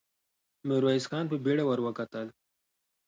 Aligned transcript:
ميرويس 0.67 1.05
خان 1.09 1.25
په 1.31 1.37
بېړه 1.45 1.63
ور 1.65 1.79
وکتل. 1.83 2.27